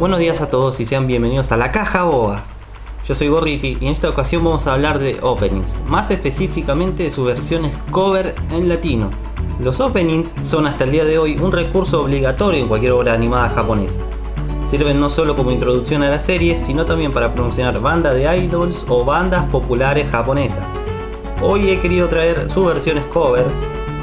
[0.00, 2.42] Buenos días a todos y sean bienvenidos a la Caja Boba.
[3.06, 7.10] Yo soy Gorriti y en esta ocasión vamos a hablar de openings, más específicamente de
[7.10, 9.10] sus versiones cover en latino.
[9.60, 13.50] Los openings son hasta el día de hoy un recurso obligatorio en cualquier obra animada
[13.50, 14.00] japonesa.
[14.64, 18.84] Sirven no solo como introducción a la serie, sino también para promocionar bandas de idols
[18.88, 20.72] o bandas populares japonesas.
[21.40, 23.46] Hoy he querido traer sus versiones cover,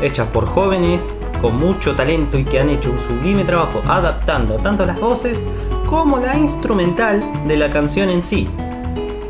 [0.02, 4.86] hechas por jóvenes con mucho talento y que han hecho un sublime trabajo adaptando tanto
[4.86, 5.42] las voces
[5.88, 8.48] como la instrumental de la canción en sí.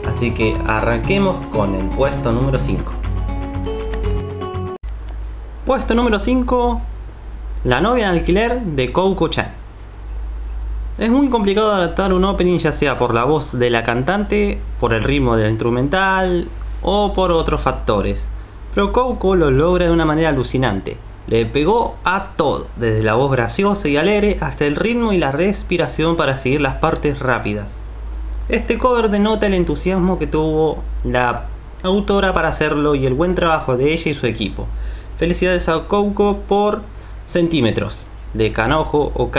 [0.05, 2.93] Así que arranquemos con el puesto número 5.
[5.65, 6.81] Puesto número 5,
[7.63, 9.51] La novia en alquiler de Kouko-chan.
[10.97, 14.93] Es muy complicado adaptar un opening ya sea por la voz de la cantante, por
[14.93, 16.49] el ritmo de la instrumental
[16.81, 18.27] o por otros factores.
[18.75, 20.97] Pero Kouko lo logra de una manera alucinante.
[21.27, 25.31] Le pegó a todo, desde la voz graciosa y alegre hasta el ritmo y la
[25.31, 27.79] respiración para seguir las partes rápidas.
[28.49, 31.45] Este cover denota el entusiasmo que tuvo la
[31.83, 34.67] autora para hacerlo y el buen trabajo de ella y su equipo.
[35.17, 36.81] Felicidades a Kouko por
[37.25, 39.29] Centímetros, de Kanojo o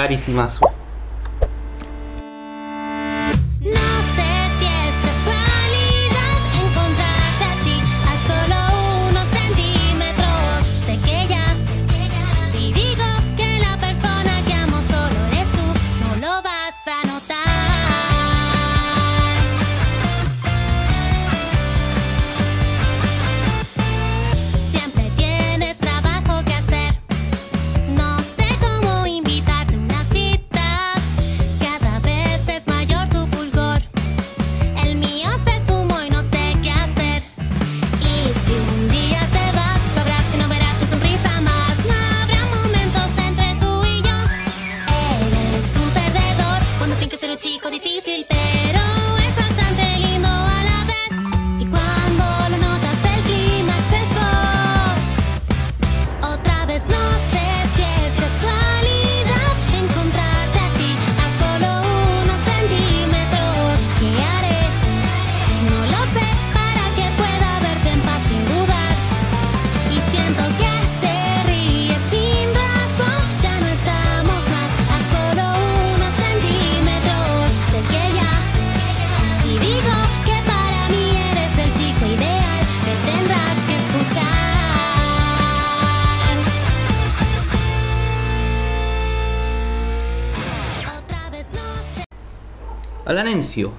[93.05, 93.11] Su.
[93.11, 93.73] Alanencio,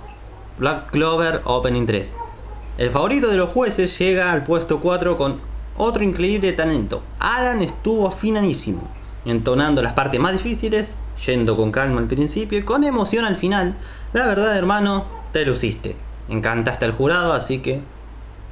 [0.57, 2.17] Black Clover Opening 3.
[2.77, 5.39] El favorito de los jueces llega al puesto 4 con
[5.77, 7.03] otro increíble talento.
[7.19, 8.81] Alan estuvo afinadísimo,
[9.25, 10.95] entonando las partes más difíciles,
[11.25, 13.75] yendo con calma al principio y con emoción al final.
[14.13, 15.95] La verdad, hermano, te luciste.
[16.29, 17.81] Encantaste al jurado, así que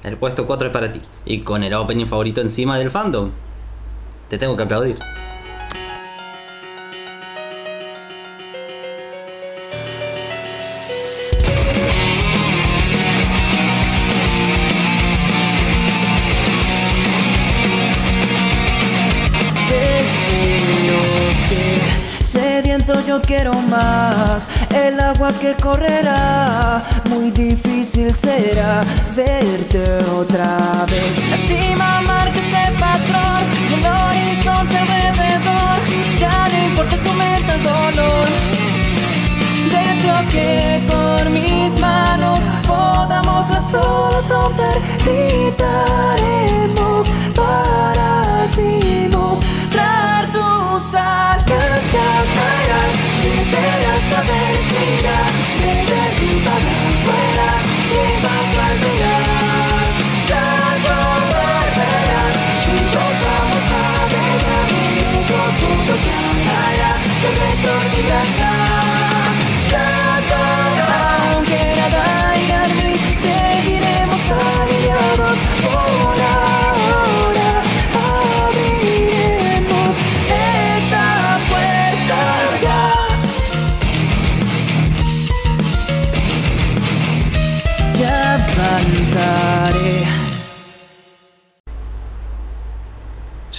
[0.03, 1.02] el puesto 4 es para ti.
[1.26, 3.32] Y con el opening favorito encima del fandom,
[4.30, 4.98] te tengo que aplaudir.
[23.11, 24.47] Yo quiero más.
[24.73, 28.83] El agua que correrá, muy difícil será
[29.13, 29.83] verte
[30.22, 31.11] otra vez.
[31.29, 33.41] La cima marca este patrón
[33.75, 35.77] el horizonte alrededor.
[36.17, 38.27] Ya no importa si aumenta el dolor.
[39.75, 44.78] Deseo que con mis manos podamos las solos romper.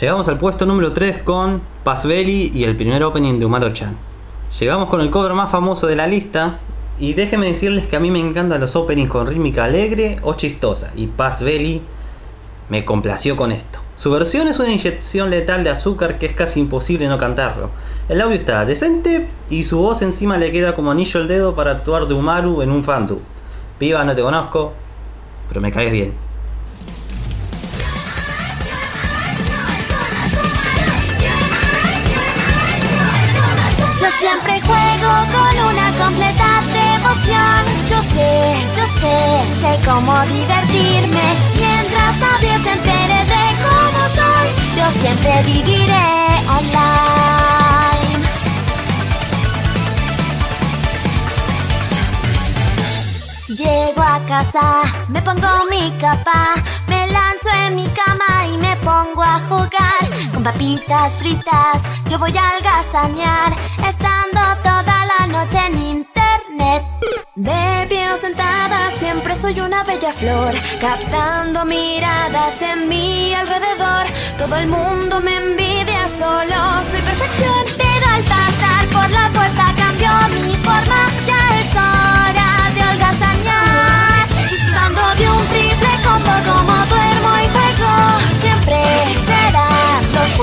[0.00, 3.94] Llegamos al puesto número 3 con Paz y el primer opening de Umaro-chan.
[4.58, 6.60] Llegamos con el cover más famoso de la lista
[6.98, 10.92] y déjenme decirles que a mí me encantan los openings con rítmica alegre o chistosa
[10.96, 11.44] y Paz
[12.70, 13.80] me complació con esto.
[13.94, 17.68] Su versión es una inyección letal de azúcar que es casi imposible no cantarlo.
[18.08, 21.72] El audio está decente y su voz encima le queda como anillo al dedo para
[21.72, 23.18] actuar de Umaru en un fandom.
[23.78, 24.72] Viva, no te conozco,
[25.48, 26.31] pero me caes bien.
[34.22, 37.60] Siempre juego con una completa devoción.
[37.90, 38.32] Yo sé,
[38.76, 39.18] yo sé,
[39.60, 41.26] sé cómo divertirme.
[41.56, 44.48] Mientras nadie se entere de cómo soy,
[44.78, 46.10] yo siempre viviré
[46.58, 48.22] online.
[53.48, 54.66] Llego a casa,
[55.08, 56.54] me pongo mi capa,
[56.86, 58.76] me lanzo en mi cama y me
[59.48, 61.82] jugar con papitas fritas.
[62.08, 63.54] Yo voy a algazañar,
[63.88, 66.82] estando toda la noche en internet.
[67.34, 74.06] De pie o sentada, siempre soy una bella flor, captando miradas en mi alrededor.
[74.38, 76.58] Todo el mundo me envidia, solo
[76.90, 77.62] soy perfección.
[77.78, 84.28] Pero al pasar por la puerta cambió mi forma, ya es hora de holgazanear.
[84.50, 86.71] Disfrutando de un triple combo como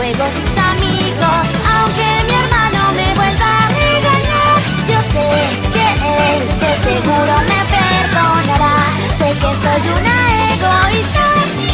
[0.09, 4.57] juegos mis amigos, aunque mi hermano me vuelva a regañar.
[4.89, 5.27] Yo sé
[5.73, 5.87] que
[6.33, 8.77] él de seguro me perdonará.
[9.19, 10.17] Sé que soy una
[10.53, 11.25] egoísta,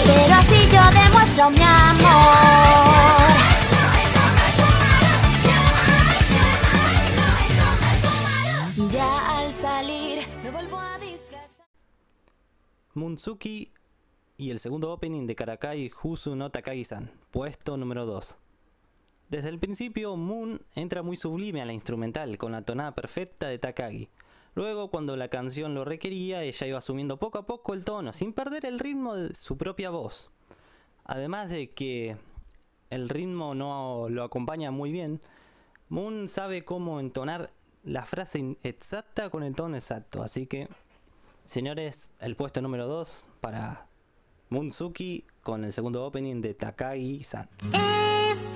[0.06, 2.06] pero así yo demuestro mi amor.
[8.92, 11.68] Ya al salir me vuelvo a disfrazar.
[12.96, 13.72] Munsuki
[14.38, 18.38] y el segundo opening de Karakai Husu no Takagi-san, puesto número 2.
[19.30, 23.60] Desde el principio, Moon entra muy sublime a la instrumental, con la tonada perfecta de
[23.60, 24.10] Takagi.
[24.54, 28.34] Luego, cuando la canción lo requería, ella iba subiendo poco a poco el tono, sin
[28.34, 30.32] perder el ritmo de su propia voz.
[31.06, 32.18] Además de que
[32.90, 35.22] el ritmo no lo acompaña muy bien,
[35.90, 37.52] Moon sabe cómo entonar
[37.84, 40.24] la frase exacta con el tono exacto.
[40.24, 40.68] Así que,
[41.46, 43.88] señores, el puesto número 2 para
[44.50, 47.50] Moonsuki con el segundo opening de Takagi-san.
[48.32, 48.56] Estamos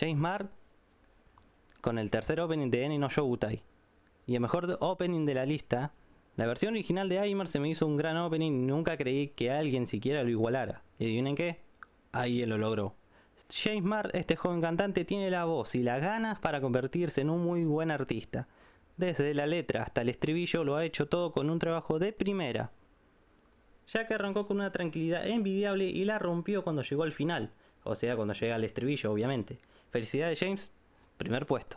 [0.00, 0.48] James Marr
[1.82, 3.62] con el tercer opening de Eni no Shoubutai.
[4.26, 5.92] Y el mejor opening de la lista,
[6.36, 9.50] la versión original de Aimer se me hizo un gran opening y nunca creí que
[9.50, 10.82] alguien siquiera lo igualara.
[10.98, 11.60] ¿Y adivinen qué?
[12.12, 12.94] Ahí él lo logró.
[13.52, 17.42] James Marr, este joven cantante, tiene la voz y las ganas para convertirse en un
[17.42, 18.48] muy buen artista.
[18.96, 22.70] Desde la letra hasta el estribillo lo ha hecho todo con un trabajo de primera.
[23.88, 27.52] Ya que arrancó con una tranquilidad envidiable y la rompió cuando llegó al final.
[27.82, 29.58] O sea, cuando llega al estribillo, obviamente.
[29.90, 30.72] Felicidades James,
[31.16, 31.76] primer puesto.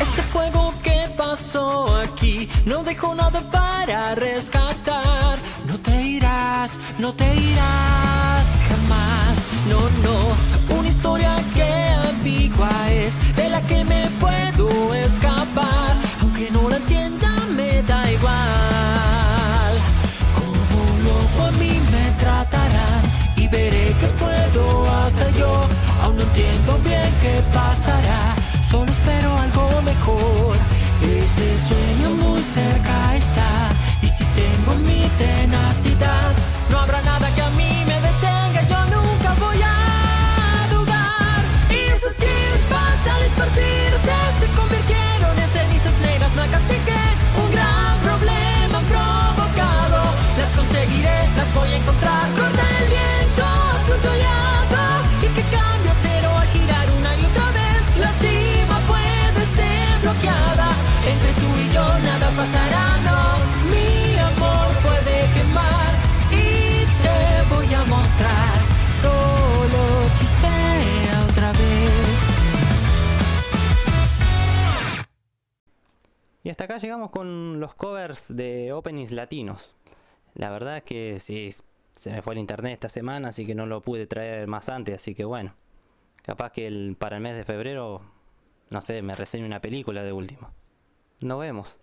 [0.00, 5.38] Este fuego que pasó aquí no dejó nada para rescatar.
[5.66, 9.36] No te irás, no te irás jamás.
[9.68, 10.78] No, no.
[10.78, 11.70] Una historia que
[12.08, 14.03] ambigua es de la que me
[27.24, 28.36] Qué pasará,
[28.68, 30.58] solo espero algo mejor.
[31.00, 31.83] Es ese sueño
[76.53, 79.75] hasta acá llegamos con los covers de openings latinos.
[80.35, 81.49] La verdad es que sí,
[81.91, 84.95] se me fue el internet esta semana, así que no lo pude traer más antes,
[84.95, 85.53] así que bueno.
[86.23, 88.01] Capaz que el, para el mes de febrero,
[88.71, 90.51] no sé, me reseño una película de último.
[91.21, 91.79] Nos vemos.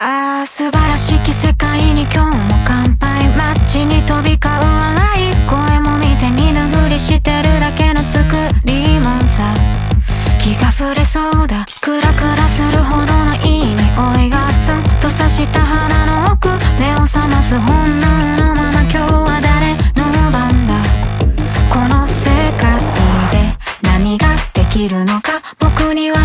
[0.00, 2.34] ああ素晴らしき世界に今日も
[2.64, 8.22] 乾杯街に飛び交う笑い声も見て見ぬふりしてるだけの作
[8.64, 9.52] りもんさ
[10.40, 13.51] 気が触れそうだクラクラするほどのいい
[15.15, 20.73] 刺した鼻の奥目を覚ます本能ののまま今日は誰の番だ？
[21.69, 22.29] この世
[22.59, 22.81] 界
[23.31, 26.17] で何ができるのか僕には